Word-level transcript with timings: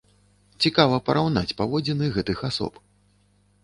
Цікава 0.65 0.97
параўнаць 1.11 1.55
паводзіны 1.61 2.05
гэтых 2.19 2.37
асоб. 2.53 2.85